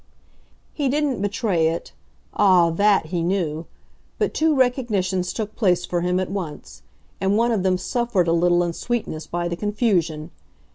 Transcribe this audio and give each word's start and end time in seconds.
He 0.73 0.89
didn't 0.89 1.21
betray 1.21 1.67
it 1.67 1.91
ah 2.33 2.71
THAT 2.71 3.05
he 3.11 3.21
knew; 3.21 3.67
but 4.17 4.33
two 4.33 4.55
recognitions 4.55 5.31
took 5.31 5.55
place 5.55 5.85
for 5.85 6.01
him 6.01 6.19
at 6.19 6.31
once, 6.31 6.81
and 7.21 7.37
one 7.37 7.51
of 7.51 7.61
them 7.61 7.77
suffered 7.77 8.27
a 8.27 8.33
little 8.33 8.63
in 8.63 8.73
sweetness 8.73 9.27
by 9.27 9.47
the 9.47 9.55
confusion. 9.55 10.31